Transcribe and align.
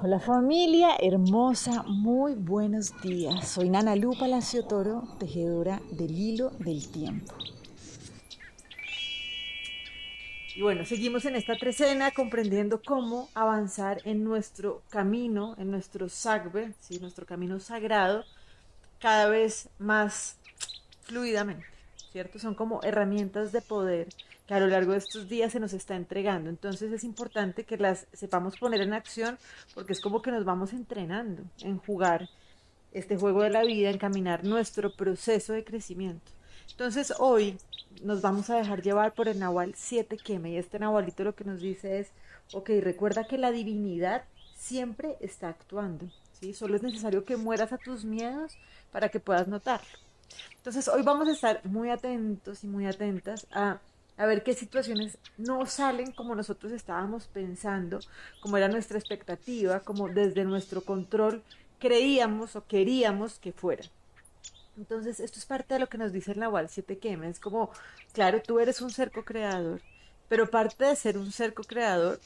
Hola 0.00 0.20
familia 0.20 0.90
hermosa, 1.00 1.82
muy 1.82 2.34
buenos 2.34 2.92
días. 3.02 3.48
Soy 3.48 3.68
Nana 3.68 3.96
Lu 3.96 4.16
Palacio 4.16 4.64
Toro, 4.64 5.02
tejedora 5.18 5.82
del 5.90 6.16
hilo 6.16 6.50
del 6.60 6.88
tiempo. 6.88 7.34
Y 10.54 10.62
bueno, 10.62 10.84
seguimos 10.84 11.24
en 11.24 11.34
esta 11.34 11.56
trecena 11.56 12.12
comprendiendo 12.12 12.80
cómo 12.80 13.28
avanzar 13.34 14.00
en 14.04 14.22
nuestro 14.22 14.82
camino, 14.88 15.56
en 15.58 15.72
nuestro 15.72 16.08
sagbe, 16.08 16.74
¿sí? 16.78 17.00
nuestro 17.00 17.26
camino 17.26 17.58
sagrado, 17.58 18.24
cada 19.00 19.28
vez 19.28 19.68
más 19.80 20.38
fluidamente, 21.02 21.66
¿cierto? 22.12 22.38
Son 22.38 22.54
como 22.54 22.82
herramientas 22.82 23.52
de 23.52 23.60
poder 23.60 24.08
que 24.46 24.54
a 24.54 24.60
lo 24.60 24.66
largo 24.66 24.92
de 24.92 24.98
estos 24.98 25.28
días 25.28 25.52
se 25.52 25.60
nos 25.60 25.72
está 25.72 25.94
entregando. 25.94 26.48
Entonces 26.48 26.92
es 26.92 27.04
importante 27.04 27.64
que 27.64 27.76
las 27.76 28.06
sepamos 28.12 28.58
poner 28.58 28.80
en 28.80 28.94
acción 28.94 29.38
porque 29.74 29.92
es 29.92 30.00
como 30.00 30.22
que 30.22 30.30
nos 30.30 30.44
vamos 30.44 30.72
entrenando 30.72 31.42
en 31.60 31.78
jugar 31.78 32.28
este 32.92 33.16
juego 33.16 33.42
de 33.42 33.50
la 33.50 33.64
vida, 33.64 33.90
en 33.90 33.98
caminar 33.98 34.44
nuestro 34.44 34.94
proceso 34.96 35.52
de 35.52 35.64
crecimiento. 35.64 36.32
Entonces 36.70 37.12
hoy 37.18 37.58
nos 38.02 38.22
vamos 38.22 38.50
a 38.50 38.56
dejar 38.56 38.82
llevar 38.82 39.12
por 39.14 39.28
el 39.28 39.38
Nahual 39.38 39.74
7 39.76 40.16
Queme 40.16 40.52
y 40.52 40.56
este 40.56 40.78
Nahualito 40.78 41.24
lo 41.24 41.34
que 41.34 41.44
nos 41.44 41.60
dice 41.60 41.98
es, 41.98 42.12
ok, 42.52 42.70
recuerda 42.80 43.26
que 43.26 43.38
la 43.38 43.52
divinidad 43.52 44.24
siempre 44.56 45.16
está 45.20 45.48
actuando, 45.48 46.08
¿sí? 46.32 46.54
Solo 46.54 46.76
es 46.76 46.82
necesario 46.82 47.24
que 47.24 47.36
mueras 47.36 47.72
a 47.72 47.78
tus 47.78 48.04
miedos 48.04 48.56
para 48.92 49.08
que 49.08 49.20
puedas 49.20 49.48
notarlo. 49.48 50.07
Entonces 50.56 50.88
hoy 50.88 51.02
vamos 51.02 51.28
a 51.28 51.32
estar 51.32 51.64
muy 51.64 51.90
atentos 51.90 52.64
y 52.64 52.66
muy 52.66 52.86
atentas 52.86 53.46
a 53.50 53.80
ver 54.26 54.42
qué 54.42 54.54
situaciones 54.54 55.18
no 55.36 55.64
salen 55.66 56.12
como 56.12 56.34
nosotros 56.34 56.72
estábamos 56.72 57.26
pensando, 57.28 58.00
como 58.40 58.56
era 58.56 58.68
nuestra 58.68 58.98
expectativa, 58.98 59.80
como 59.80 60.08
desde 60.08 60.44
nuestro 60.44 60.82
control 60.82 61.42
creíamos 61.78 62.56
o 62.56 62.66
queríamos 62.66 63.38
que 63.38 63.52
fuera. 63.52 63.84
Entonces, 64.76 65.18
esto 65.20 65.38
es 65.38 65.46
parte 65.46 65.74
de 65.74 65.80
lo 65.80 65.88
que 65.88 65.98
nos 65.98 66.12
dice 66.12 66.32
el 66.32 66.40
Nahual 66.40 66.68
7 66.68 66.98
Quema. 66.98 67.26
Es 67.28 67.40
como, 67.40 67.70
claro, 68.12 68.40
tú 68.42 68.60
eres 68.60 68.80
un 68.80 68.90
ser 68.90 69.10
co-creador, 69.10 69.80
pero 70.28 70.50
parte 70.50 70.84
de 70.84 70.96
ser 70.96 71.18
un 71.18 71.32
ser 71.32 71.54
co-creador 71.54 72.20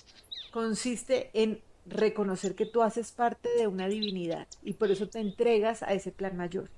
consiste 0.51 1.31
en 1.33 1.61
reconocer 1.87 2.55
que 2.55 2.67
tú 2.67 2.83
haces 2.83 3.11
parte 3.13 3.49
de 3.57 3.67
una 3.67 3.89
divinidad 3.89 4.47
y 4.63 4.75
por 4.75 4.91
eso 4.91 5.09
te 5.09 5.19
entregas 5.19 5.83
a 5.83 5.93
ese 5.95 6.13
plan 6.13 6.37
mayor. 6.37 6.69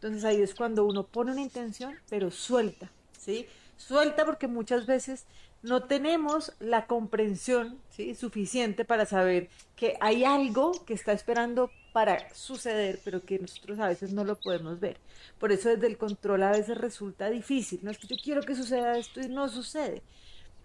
Entonces 0.00 0.24
ahí 0.24 0.40
es 0.40 0.54
cuando 0.54 0.86
uno 0.86 1.04
pone 1.04 1.32
una 1.32 1.42
intención, 1.42 1.94
pero 2.08 2.30
suelta, 2.30 2.90
¿sí? 3.18 3.46
suelta 3.76 4.24
porque 4.24 4.46
muchas 4.46 4.86
veces 4.86 5.26
no 5.62 5.82
tenemos 5.82 6.54
la 6.58 6.86
comprensión 6.86 7.78
¿sí? 7.90 8.14
suficiente 8.14 8.86
para 8.86 9.04
saber 9.04 9.50
que 9.76 9.98
hay 10.00 10.24
algo 10.24 10.72
que 10.86 10.94
está 10.94 11.12
esperando 11.12 11.70
para 11.92 12.32
suceder, 12.32 12.98
pero 13.04 13.20
que 13.20 13.40
nosotros 13.40 13.78
a 13.78 13.88
veces 13.88 14.14
no 14.14 14.24
lo 14.24 14.36
podemos 14.36 14.80
ver. 14.80 14.96
Por 15.38 15.52
eso 15.52 15.68
desde 15.68 15.86
el 15.86 15.98
control 15.98 16.44
a 16.44 16.52
veces 16.52 16.78
resulta 16.78 17.28
difícil. 17.28 17.80
No 17.82 17.90
es 17.90 17.98
que 17.98 18.06
yo 18.06 18.16
quiero 18.22 18.40
que 18.40 18.54
suceda 18.54 18.96
esto 18.96 19.20
y 19.20 19.28
no 19.28 19.50
sucede. 19.50 20.02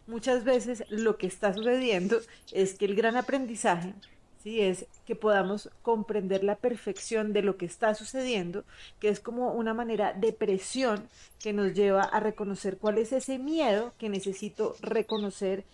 Muchas 0.07 0.45
veces 0.45 0.85
lo 0.89 1.17
que 1.17 1.27
está 1.27 1.53
sucediendo 1.53 2.21
es 2.53 2.75
que 2.75 2.85
el 2.85 2.95
gran 2.95 3.17
aprendizaje 3.17 3.95
es 4.45 4.85
que 5.05 5.15
podamos 5.15 5.69
comprender 5.81 6.43
la 6.43 6.55
perfección 6.55 7.33
de 7.33 7.41
lo 7.41 7.57
que 7.57 7.65
está 7.65 7.95
sucediendo, 7.95 8.63
que 8.99 9.09
es 9.09 9.19
como 9.19 9.53
una 9.53 9.73
manera 9.73 10.13
de 10.13 10.33
presión 10.33 11.07
que 11.39 11.51
nos 11.51 11.73
lleva 11.73 12.03
a 12.03 12.19
reconocer 12.19 12.77
cuál 12.77 12.99
es 12.99 13.11
ese 13.11 13.39
miedo 13.39 13.93
que 13.97 14.07
necesito 14.07 14.75
reconocer, 14.81 15.65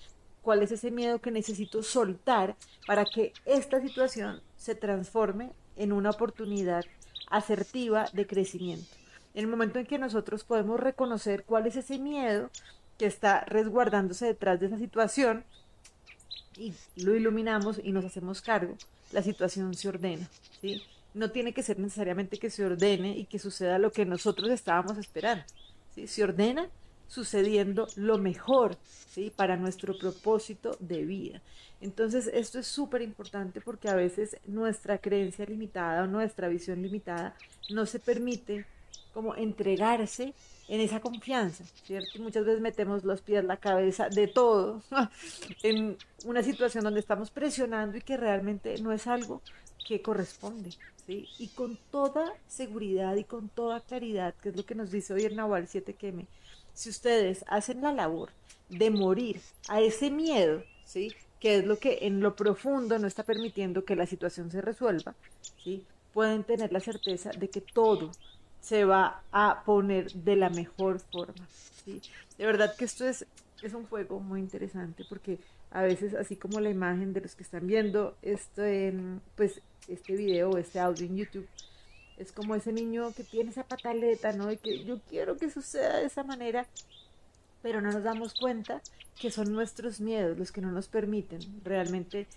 cuál 0.42 0.64
es 0.64 0.72
ese 0.72 0.90
miedo 0.90 1.20
que 1.20 1.32
necesito 1.32 1.84
soltar 1.84 2.56
para 2.88 3.06
que 3.06 3.34
esta 3.46 3.82
situación 3.82 4.42
se 4.56 4.76
transforme 4.76 5.52
en 5.76 5.92
una 5.92 6.12
oportunidad 6.12 6.86
asertiva 7.30 8.06
de 8.14 8.26
crecimiento. 8.26 8.88
En 9.34 9.46
el 9.46 9.52
momento 9.52 9.80
en 9.80 9.86
que 9.86 9.98
nosotros 9.98 10.44
podemos 10.44 10.80
reconocer 10.80 11.44
cuál 11.44 11.68
es 11.68 11.76
ese 11.76 12.00
miedo 12.00 12.50
que 12.98 13.06
está 13.06 13.42
resguardándose 13.46 14.28
detrás 14.28 14.60
de 14.60 14.68
esa 14.68 14.78
situación, 14.78 15.44
y 16.58 16.74
lo 16.96 17.16
iluminamos 17.16 17.80
y 17.84 17.92
nos 17.92 18.06
hacemos 18.06 18.42
cargo, 18.42 18.78
la 19.12 19.22
situación 19.22 19.74
se 19.74 19.90
ordena. 19.90 20.28
No 21.14 21.32
tiene 21.32 21.54
que 21.54 21.64
ser 21.64 21.80
necesariamente 21.80 22.38
que 22.38 22.50
se 22.50 22.66
ordene 22.66 23.18
y 23.18 23.26
que 23.26 23.40
suceda 23.40 23.80
lo 23.80 23.92
que 23.92 24.06
nosotros 24.06 24.50
estábamos 24.50 24.98
esperando, 24.98 25.44
¿sí? 25.94 26.08
Se 26.08 26.24
ordena 26.24 26.70
sucediendo 27.08 27.88
lo 27.96 28.18
mejor, 28.18 28.78
¿sí? 29.10 29.32
Para 29.36 29.58
nuestro 29.58 29.98
propósito 29.98 30.78
de 30.80 31.04
vida. 31.04 31.42
Entonces, 31.82 32.30
esto 32.34 32.60
es 32.60 32.68
súper 32.68 33.02
importante 33.02 33.60
porque 33.60 33.90
a 33.90 33.96
veces 33.96 34.38
nuestra 34.46 35.00
creencia 35.00 35.46
limitada 35.46 36.04
o 36.04 36.08
nuestra 36.08 36.48
visión 36.48 36.82
limitada 36.82 37.36
no 37.70 37.86
se 37.86 38.00
permite 38.00 38.66
como 39.14 39.36
entregarse 39.36 40.34
en 40.72 40.80
esa 40.80 41.02
confianza, 41.02 41.66
¿cierto? 41.84 42.22
Muchas 42.22 42.46
veces 42.46 42.62
metemos 42.62 43.04
los 43.04 43.22
pies, 43.22 43.44
la 43.44 43.58
cabeza, 43.58 44.08
de 44.08 44.28
todo, 44.28 44.82
en 45.64 45.98
una 46.24 46.44
situación 46.44 46.86
donde 46.86 47.02
estamos 47.02 47.30
presionando 47.30 47.98
y 47.98 48.02
que 48.02 48.16
realmente 48.16 48.82
no 48.82 48.94
es 48.94 49.06
algo 49.06 49.42
que 49.86 50.02
corresponde, 50.02 50.70
¿sí? 51.06 51.28
Y 51.40 51.50
con 51.50 51.78
toda 51.92 52.24
seguridad 52.48 53.18
y 53.18 53.26
con 53.26 53.50
toda 53.50 53.82
claridad, 53.82 54.34
que 54.36 54.48
es 54.48 54.56
lo 54.56 54.66
que 54.66 54.76
nos 54.76 54.92
dice 54.92 55.14
hoy 55.14 55.24
el 55.24 55.36
Nahual 55.36 55.68
7 55.68 55.94
Queme, 55.94 56.28
si 56.74 56.90
ustedes 56.90 57.44
hacen 57.50 57.82
la 57.82 57.92
labor 57.92 58.30
de 58.70 58.92
morir 58.92 59.42
a 59.68 59.82
ese 59.82 60.10
miedo, 60.10 60.64
¿sí? 60.86 61.14
Que 61.42 61.58
es 61.58 61.66
lo 61.66 61.80
que 61.80 61.98
en 62.04 62.22
lo 62.22 62.38
profundo 62.38 62.98
no 62.98 63.08
está 63.08 63.24
permitiendo 63.24 63.84
que 63.84 63.98
la 63.98 64.06
situación 64.06 64.50
se 64.50 64.62
resuelva, 64.62 65.16
¿sí? 65.62 65.84
Pueden 66.14 66.46
tener 66.46 66.72
la 66.72 66.80
certeza 66.80 67.32
de 67.32 67.50
que 67.50 67.60
todo, 67.60 68.12
se 68.62 68.86
va 68.86 69.24
a 69.32 69.64
poner 69.66 70.12
de 70.14 70.36
la 70.36 70.50
mejor 70.50 71.00
forma. 71.00 71.48
¿sí? 71.84 72.02
De 72.38 72.46
verdad 72.46 72.76
que 72.76 72.86
esto 72.86 73.06
es, 73.08 73.26
es 73.62 73.74
un 73.74 73.86
juego 73.88 74.20
muy 74.20 74.40
interesante 74.40 75.04
porque 75.10 75.40
a 75.72 75.82
veces, 75.82 76.14
así 76.14 76.36
como 76.36 76.60
la 76.60 76.70
imagen 76.70 77.14
de 77.14 77.22
los 77.22 77.36
que 77.36 77.44
están 77.44 77.66
viendo 77.66 78.16
esto 78.22 78.64
en, 78.64 79.22
pues, 79.36 79.62
este 79.88 80.16
video 80.16 80.52
o 80.52 80.58
este 80.58 80.80
audio 80.80 81.06
en 81.06 81.18
YouTube, 81.18 81.48
es 82.18 82.32
como 82.32 82.56
ese 82.56 82.72
niño 82.72 83.14
que 83.14 83.24
tiene 83.24 83.50
esa 83.50 83.64
pataleta, 83.64 84.32
¿no? 84.34 84.52
Y 84.52 84.58
que 84.58 84.84
yo 84.84 85.00
quiero 85.10 85.38
que 85.38 85.50
suceda 85.50 85.98
de 85.98 86.06
esa 86.06 86.24
manera, 86.24 86.68
pero 87.64 87.82
no 87.82 87.92
nos 87.92 88.04
damos 88.04 88.34
cuenta 88.34 88.82
que 89.20 89.32
son 89.32 89.52
nuestros 89.54 90.00
miedos 90.00 90.38
los 90.38 90.52
que 90.52 90.62
no 90.62 90.72
nos 90.72 90.88
permiten 90.88 91.40
realmente 91.64 92.28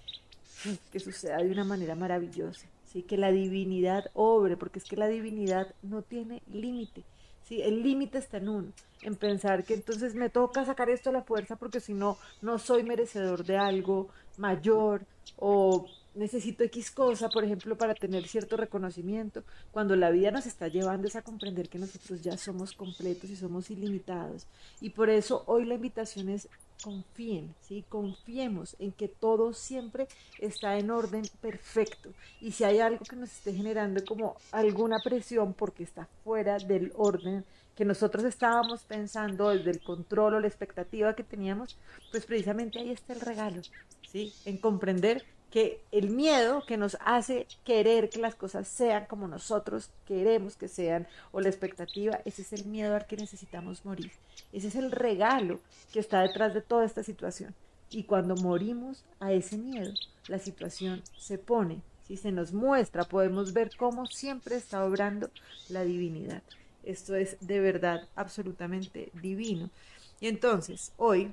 que 0.90 1.00
suceda 1.00 1.38
de 1.38 1.50
una 1.50 1.64
manera 1.64 1.94
maravillosa 1.94 2.66
que 3.02 3.16
la 3.16 3.32
divinidad 3.32 4.10
obre, 4.14 4.56
porque 4.56 4.78
es 4.78 4.84
que 4.84 4.96
la 4.96 5.08
divinidad 5.08 5.74
no 5.82 6.02
tiene 6.02 6.42
límite. 6.50 7.04
¿sí? 7.42 7.60
El 7.60 7.82
límite 7.82 8.18
está 8.18 8.38
en 8.38 8.48
uno, 8.48 8.72
en 9.02 9.16
pensar 9.16 9.64
que 9.64 9.74
entonces 9.74 10.14
me 10.14 10.30
toca 10.30 10.64
sacar 10.64 10.88
esto 10.88 11.10
a 11.10 11.12
la 11.12 11.22
fuerza 11.22 11.56
porque 11.56 11.80
si 11.80 11.92
no, 11.92 12.16
no 12.40 12.58
soy 12.58 12.84
merecedor 12.84 13.44
de 13.44 13.58
algo 13.58 14.08
mayor 14.38 15.04
o 15.36 15.86
necesito 16.14 16.64
X 16.64 16.90
cosa, 16.90 17.28
por 17.28 17.44
ejemplo, 17.44 17.76
para 17.76 17.94
tener 17.94 18.26
cierto 18.28 18.56
reconocimiento, 18.56 19.42
cuando 19.72 19.96
la 19.96 20.10
vida 20.10 20.30
nos 20.30 20.46
está 20.46 20.68
llevando 20.68 21.08
es 21.08 21.16
a 21.16 21.22
comprender 21.22 21.68
que 21.68 21.78
nosotros 21.78 22.22
ya 22.22 22.36
somos 22.36 22.72
completos 22.72 23.30
y 23.30 23.36
somos 23.36 23.70
ilimitados. 23.70 24.46
Y 24.80 24.90
por 24.90 25.10
eso 25.10 25.42
hoy 25.46 25.64
la 25.64 25.74
invitación 25.74 26.28
es 26.28 26.48
confíen, 26.82 27.54
¿sí? 27.60 27.84
confiemos 27.88 28.76
en 28.78 28.92
que 28.92 29.08
todo 29.08 29.52
siempre 29.52 30.08
está 30.38 30.78
en 30.78 30.90
orden 30.90 31.22
perfecto. 31.40 32.10
Y 32.40 32.52
si 32.52 32.64
hay 32.64 32.80
algo 32.80 33.04
que 33.04 33.16
nos 33.16 33.30
esté 33.30 33.52
generando 33.52 34.04
como 34.04 34.36
alguna 34.52 34.96
presión 35.02 35.54
porque 35.54 35.84
está 35.84 36.08
fuera 36.24 36.58
del 36.58 36.92
orden 36.96 37.44
que 37.74 37.84
nosotros 37.84 38.24
estábamos 38.24 38.84
pensando 38.84 39.50
desde 39.50 39.70
el 39.70 39.82
control 39.82 40.34
o 40.34 40.40
la 40.40 40.46
expectativa 40.46 41.14
que 41.14 41.24
teníamos, 41.24 41.76
pues 42.10 42.24
precisamente 42.24 42.78
ahí 42.78 42.90
está 42.90 43.14
el 43.14 43.20
regalo, 43.20 43.62
¿sí? 44.08 44.32
En 44.44 44.58
comprender 44.58 45.24
que 45.54 45.80
el 45.92 46.10
miedo 46.10 46.66
que 46.66 46.76
nos 46.76 46.98
hace 46.98 47.46
querer 47.64 48.10
que 48.10 48.18
las 48.18 48.34
cosas 48.34 48.66
sean 48.66 49.06
como 49.06 49.28
nosotros 49.28 49.88
queremos 50.04 50.56
que 50.56 50.66
sean, 50.66 51.06
o 51.30 51.40
la 51.40 51.48
expectativa, 51.48 52.18
ese 52.24 52.42
es 52.42 52.52
el 52.52 52.64
miedo 52.64 52.96
al 52.96 53.06
que 53.06 53.16
necesitamos 53.16 53.84
morir. 53.84 54.10
Ese 54.52 54.66
es 54.66 54.74
el 54.74 54.90
regalo 54.90 55.60
que 55.92 56.00
está 56.00 56.22
detrás 56.22 56.54
de 56.54 56.60
toda 56.60 56.84
esta 56.84 57.04
situación. 57.04 57.54
Y 57.88 58.02
cuando 58.02 58.34
morimos 58.34 59.04
a 59.20 59.30
ese 59.30 59.56
miedo, 59.56 59.92
la 60.26 60.40
situación 60.40 61.04
se 61.16 61.38
pone, 61.38 61.82
si 62.08 62.16
se 62.16 62.32
nos 62.32 62.52
muestra, 62.52 63.04
podemos 63.04 63.52
ver 63.52 63.70
cómo 63.76 64.06
siempre 64.06 64.56
está 64.56 64.84
obrando 64.84 65.30
la 65.68 65.84
divinidad. 65.84 66.42
Esto 66.82 67.14
es 67.14 67.36
de 67.38 67.60
verdad 67.60 68.08
absolutamente 68.16 69.12
divino. 69.22 69.70
Y 70.18 70.26
entonces, 70.26 70.90
hoy 70.96 71.32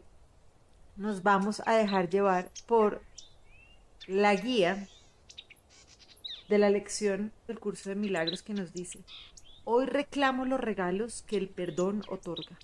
nos 0.96 1.24
vamos 1.24 1.64
a 1.66 1.74
dejar 1.74 2.08
llevar 2.08 2.52
por 2.68 3.02
la 4.08 4.36
guía 4.36 4.88
de 6.50 6.58
la 6.58 6.70
lección 6.70 7.32
del 7.48 7.60
curso 7.60 7.90
de 7.90 7.96
milagros 7.96 8.44
que 8.44 8.54
nos 8.54 8.74
dice, 8.74 9.00
hoy 9.64 9.86
reclamo 9.86 10.46
los 10.46 10.60
regalos 10.60 11.24
que 11.24 11.38
el 11.38 11.50
perdón 11.50 12.04
otorga. 12.10 12.58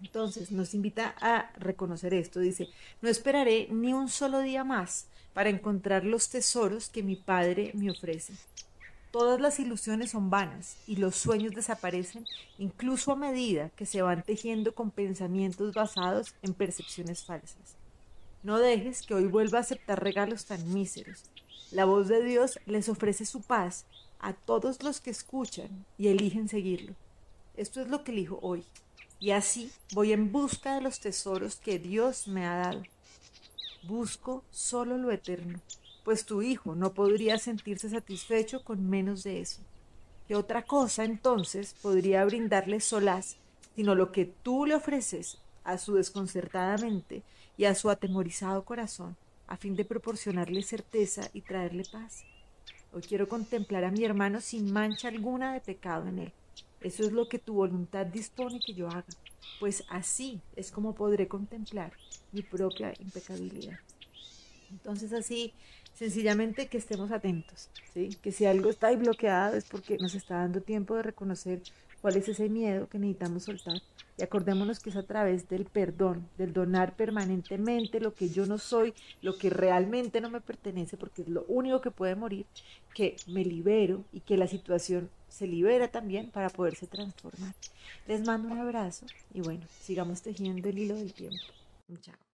Entonces 0.00 0.52
nos 0.52 0.74
invita 0.74 1.14
a 1.20 1.50
reconocer 1.56 2.14
esto, 2.14 2.40
dice, 2.40 2.68
no 3.02 3.08
esperaré 3.08 3.68
ni 3.70 3.92
un 3.92 4.08
solo 4.08 4.40
día 4.40 4.64
más 4.64 5.08
para 5.34 5.50
encontrar 5.50 6.04
los 6.04 6.28
tesoros 6.28 6.88
que 6.88 7.02
mi 7.02 7.16
Padre 7.16 7.72
me 7.74 7.90
ofrece. 7.90 8.34
Todas 9.10 9.40
las 9.40 9.58
ilusiones 9.58 10.10
son 10.10 10.30
vanas 10.30 10.76
y 10.86 10.96
los 10.96 11.16
sueños 11.16 11.52
desaparecen 11.52 12.26
incluso 12.58 13.12
a 13.12 13.16
medida 13.16 13.70
que 13.70 13.86
se 13.86 14.02
van 14.02 14.22
tejiendo 14.22 14.74
con 14.74 14.90
pensamientos 14.90 15.72
basados 15.72 16.34
en 16.42 16.54
percepciones 16.54 17.24
falsas. 17.24 17.77
No 18.42 18.58
dejes 18.58 19.02
que 19.02 19.14
hoy 19.14 19.26
vuelva 19.26 19.58
a 19.58 19.62
aceptar 19.62 20.02
regalos 20.02 20.44
tan 20.44 20.72
míseros. 20.72 21.24
La 21.72 21.84
voz 21.84 22.08
de 22.08 22.22
Dios 22.22 22.60
les 22.66 22.88
ofrece 22.88 23.24
su 23.24 23.42
paz 23.42 23.84
a 24.20 24.32
todos 24.32 24.82
los 24.82 25.00
que 25.00 25.10
escuchan 25.10 25.84
y 25.98 26.08
eligen 26.08 26.48
seguirlo. 26.48 26.94
Esto 27.56 27.80
es 27.80 27.88
lo 27.88 28.04
que 28.04 28.12
elijo 28.12 28.38
hoy. 28.40 28.64
Y 29.20 29.32
así 29.32 29.72
voy 29.92 30.12
en 30.12 30.30
busca 30.30 30.76
de 30.76 30.80
los 30.80 31.00
tesoros 31.00 31.56
que 31.56 31.80
Dios 31.80 32.28
me 32.28 32.46
ha 32.46 32.56
dado. 32.56 32.82
Busco 33.82 34.44
solo 34.50 34.96
lo 34.96 35.10
eterno, 35.10 35.60
pues 36.04 36.24
tu 36.24 36.40
hijo 36.40 36.76
no 36.76 36.94
podría 36.94 37.38
sentirse 37.38 37.90
satisfecho 37.90 38.62
con 38.62 38.88
menos 38.88 39.24
de 39.24 39.40
eso. 39.40 39.60
¿Qué 40.28 40.36
otra 40.36 40.62
cosa 40.62 41.04
entonces 41.04 41.74
podría 41.82 42.24
brindarle 42.24 42.80
solaz, 42.80 43.36
sino 43.74 43.94
lo 43.94 44.12
que 44.12 44.26
tú 44.26 44.66
le 44.66 44.76
ofreces 44.76 45.38
a 45.68 45.76
su 45.76 45.94
desconcertada 45.94 46.78
mente 46.78 47.22
y 47.58 47.66
a 47.66 47.74
su 47.74 47.90
atemorizado 47.90 48.64
corazón, 48.64 49.16
a 49.46 49.58
fin 49.58 49.76
de 49.76 49.84
proporcionarle 49.84 50.62
certeza 50.62 51.28
y 51.34 51.42
traerle 51.42 51.84
paz? 51.92 52.24
Hoy 52.90 53.02
quiero 53.02 53.28
contemplar 53.28 53.84
a 53.84 53.90
mi 53.90 54.02
hermano 54.02 54.40
sin 54.40 54.72
mancha 54.72 55.08
alguna 55.08 55.52
de 55.52 55.60
pecado 55.60 56.08
en 56.08 56.20
él. 56.20 56.32
Eso 56.80 57.02
es 57.02 57.12
lo 57.12 57.28
que 57.28 57.38
tu 57.38 57.52
voluntad 57.52 58.06
dispone 58.06 58.60
que 58.64 58.72
yo 58.72 58.88
haga, 58.88 59.04
pues 59.60 59.84
así 59.90 60.40
es 60.56 60.72
como 60.72 60.94
podré 60.94 61.28
contemplar 61.28 61.92
mi 62.32 62.40
propia 62.40 62.94
impecabilidad. 62.98 63.78
Entonces 64.70 65.12
así, 65.12 65.52
sencillamente 65.92 66.68
que 66.68 66.78
estemos 66.78 67.12
atentos, 67.12 67.68
¿sí? 67.92 68.08
que 68.22 68.32
si 68.32 68.46
algo 68.46 68.70
está 68.70 68.86
ahí 68.86 68.96
bloqueado 68.96 69.54
es 69.54 69.66
porque 69.66 69.98
nos 69.98 70.14
está 70.14 70.36
dando 70.36 70.62
tiempo 70.62 70.96
de 70.96 71.02
reconocer 71.02 71.60
cuál 72.00 72.16
es 72.16 72.26
ese 72.26 72.48
miedo 72.48 72.88
que 72.88 72.98
necesitamos 72.98 73.42
soltar. 73.42 73.82
Y 74.18 74.22
acordémonos 74.22 74.80
que 74.80 74.90
es 74.90 74.96
a 74.96 75.04
través 75.04 75.48
del 75.48 75.64
perdón, 75.64 76.28
del 76.36 76.52
donar 76.52 76.96
permanentemente 76.96 78.00
lo 78.00 78.14
que 78.14 78.28
yo 78.28 78.46
no 78.46 78.58
soy, 78.58 78.92
lo 79.22 79.38
que 79.38 79.48
realmente 79.48 80.20
no 80.20 80.28
me 80.28 80.40
pertenece, 80.40 80.96
porque 80.96 81.22
es 81.22 81.28
lo 81.28 81.44
único 81.46 81.80
que 81.80 81.92
puede 81.92 82.16
morir, 82.16 82.44
que 82.94 83.16
me 83.28 83.44
libero 83.44 84.04
y 84.12 84.20
que 84.20 84.36
la 84.36 84.48
situación 84.48 85.08
se 85.28 85.46
libera 85.46 85.88
también 85.88 86.30
para 86.30 86.50
poderse 86.50 86.88
transformar. 86.88 87.54
Les 88.08 88.26
mando 88.26 88.48
un 88.48 88.58
abrazo 88.58 89.06
y 89.32 89.40
bueno, 89.40 89.64
sigamos 89.80 90.20
tejiendo 90.22 90.68
el 90.68 90.78
hilo 90.78 90.96
del 90.96 91.14
tiempo. 91.14 91.38
Chao. 92.00 92.18